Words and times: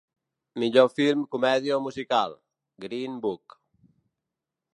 Millor 0.61 0.87
film 0.99 1.21
comèdia 1.35 1.77
o 1.77 1.83
musical: 1.89 2.35
‘Green 2.87 3.21
Book’ 3.27 3.59